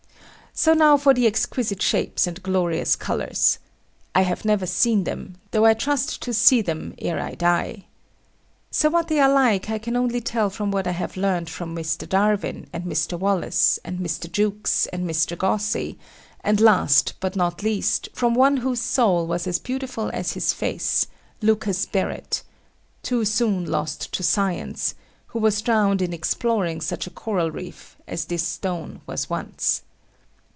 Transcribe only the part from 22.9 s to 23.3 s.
too